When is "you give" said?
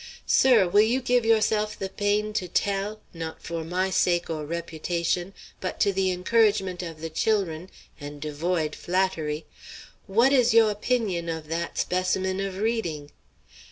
0.81-1.27